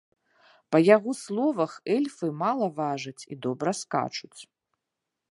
Па 0.75 0.79
яго 0.95 1.11
словах, 1.23 1.75
эльфы 1.95 2.27
мала 2.43 2.69
важаць 2.79 3.25
і 3.35 3.37
добра 3.45 3.75
скачуць. 3.81 4.41